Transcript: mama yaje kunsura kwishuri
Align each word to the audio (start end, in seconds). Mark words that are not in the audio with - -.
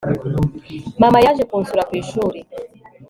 mama 1.01 1.19
yaje 1.25 1.43
kunsura 1.49 1.87
kwishuri 1.89 2.39